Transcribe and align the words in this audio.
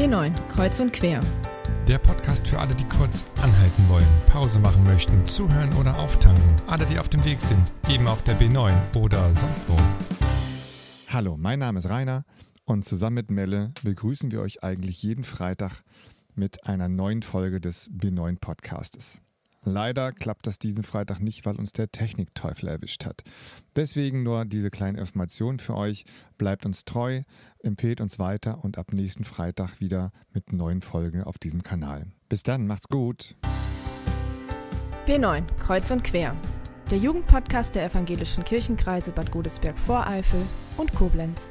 B9, 0.00 0.32
Kreuz 0.48 0.80
und 0.80 0.94
Quer. 0.94 1.20
Der 1.86 1.98
Podcast 1.98 2.48
für 2.48 2.58
alle, 2.58 2.74
die 2.74 2.84
kurz 2.84 3.22
anhalten 3.36 3.86
wollen, 3.86 4.06
Pause 4.28 4.58
machen 4.58 4.82
möchten, 4.84 5.26
zuhören 5.26 5.74
oder 5.74 5.98
auftanken. 5.98 6.56
Alle, 6.66 6.86
die 6.86 6.98
auf 6.98 7.10
dem 7.10 7.22
Weg 7.22 7.42
sind, 7.42 7.70
eben 7.86 8.08
auf 8.08 8.22
der 8.22 8.40
B9 8.40 8.96
oder 8.96 9.28
sonst 9.36 9.60
wo. 9.68 9.76
Hallo, 11.06 11.36
mein 11.36 11.58
Name 11.58 11.80
ist 11.80 11.90
Rainer 11.90 12.24
und 12.64 12.86
zusammen 12.86 13.16
mit 13.16 13.30
Melle 13.30 13.72
begrüßen 13.82 14.30
wir 14.30 14.40
euch 14.40 14.64
eigentlich 14.64 15.02
jeden 15.02 15.22
Freitag 15.22 15.82
mit 16.34 16.64
einer 16.64 16.88
neuen 16.88 17.20
Folge 17.20 17.60
des 17.60 17.90
B9 17.90 18.38
Podcastes. 18.40 19.18
Leider 19.62 20.12
klappt 20.12 20.46
das 20.46 20.58
diesen 20.58 20.84
Freitag 20.84 21.20
nicht, 21.20 21.44
weil 21.44 21.56
uns 21.56 21.72
der 21.72 21.92
Technikteufel 21.92 22.68
erwischt 22.68 23.04
hat. 23.04 23.22
Deswegen 23.76 24.22
nur 24.22 24.44
diese 24.46 24.70
kleine 24.70 24.98
Information 24.98 25.58
für 25.58 25.76
euch. 25.76 26.04
Bleibt 26.38 26.64
uns 26.64 26.84
treu, 26.84 27.22
empfehlt 27.62 28.00
uns 28.00 28.18
weiter 28.18 28.64
und 28.64 28.78
ab 28.78 28.92
nächsten 28.92 29.24
Freitag 29.24 29.80
wieder 29.80 30.12
mit 30.32 30.52
neuen 30.52 30.80
Folgen 30.80 31.22
auf 31.22 31.36
diesem 31.36 31.62
Kanal. 31.62 32.06
Bis 32.28 32.42
dann, 32.42 32.66
macht's 32.66 32.88
gut. 32.88 33.36
B9, 35.06 35.44
Kreuz 35.58 35.90
und 35.90 36.04
Quer. 36.04 36.34
Der 36.90 36.98
Jugendpodcast 36.98 37.74
der 37.74 37.84
evangelischen 37.84 38.44
Kirchenkreise 38.44 39.12
Bad 39.12 39.30
Godesberg-Voreifel 39.30 40.42
und 40.76 40.94
Koblenz. 40.94 41.48